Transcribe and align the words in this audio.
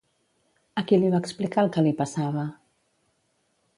A 0.81 0.83
qui 0.91 0.99
li 1.03 1.11
va 1.15 1.21
explicar 1.25 1.65
el 1.67 1.71
que 1.77 1.85
li 1.89 1.93
passava? 2.03 2.47